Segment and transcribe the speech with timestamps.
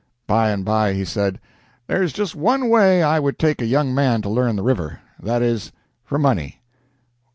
[0.25, 1.39] By and by he said
[1.85, 4.99] "There is just one way I would take a young man to learn the river
[5.21, 5.71] that is,
[6.03, 6.59] for money."